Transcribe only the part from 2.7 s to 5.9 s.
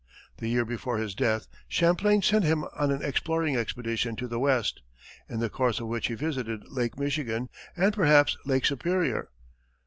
on an exploring expedition to the west, in the course of